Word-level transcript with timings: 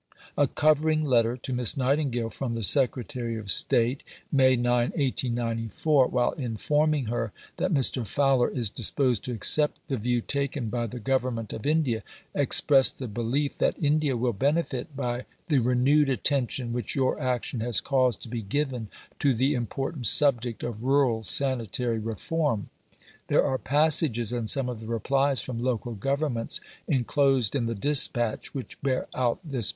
A 0.35 0.47
covering 0.47 1.03
letter 1.03 1.37
to 1.37 1.53
Miss 1.53 1.77
Nightingale 1.77 2.31
from 2.31 2.55
the 2.55 2.63
Secretary 2.63 3.35
of 3.37 3.51
State 3.51 4.01
(May 4.31 4.55
9, 4.55 4.89
1894), 4.95 6.07
while 6.07 6.31
informing 6.31 7.05
her 7.05 7.31
that 7.57 7.71
Mr. 7.71 8.03
Fowler 8.03 8.49
"is 8.49 8.71
disposed 8.71 9.23
to 9.25 9.31
accept 9.31 9.77
the 9.89 9.97
view 9.97 10.19
taken 10.21 10.69
by 10.69 10.87
the 10.87 10.99
Government 10.99 11.53
of 11.53 11.67
India," 11.67 12.01
expressed 12.33 12.97
the 12.97 13.07
belief 13.07 13.59
"that 13.59 13.77
India 13.79 14.17
will 14.17 14.33
benefit 14.33 14.95
by 14.95 15.25
the 15.49 15.59
renewed 15.59 16.09
attention 16.09 16.73
which 16.73 16.95
your 16.95 17.19
action 17.21 17.59
has 17.59 17.79
caused 17.79 18.23
to 18.23 18.27
be 18.27 18.41
given 18.41 18.87
to 19.19 19.35
the 19.35 19.53
important 19.53 20.07
subject 20.07 20.63
of 20.63 20.83
rural 20.83 21.23
sanitary 21.23 21.99
reform." 21.99 22.71
There 23.27 23.45
are 23.45 23.59
passages 23.59 24.31
in 24.31 24.47
some 24.47 24.67
of 24.67 24.79
the 24.79 24.87
replies 24.87 25.41
from 25.41 25.61
Local 25.61 25.93
Governments, 25.93 26.59
enclosed 26.87 27.55
in 27.55 27.67
the 27.67 27.75
dispatch, 27.75 28.55
which 28.55 28.81
bear 28.81 29.05
out 29.13 29.39
this 29.43 29.67
belief. 29.67 29.69